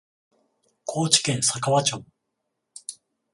[0.85, 2.03] 高知県佐川町